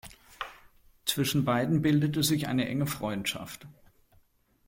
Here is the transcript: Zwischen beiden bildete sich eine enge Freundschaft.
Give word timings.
Zwischen 1.05 1.45
beiden 1.45 1.83
bildete 1.83 2.23
sich 2.23 2.47
eine 2.47 2.67
enge 2.67 2.87
Freundschaft. 2.87 3.67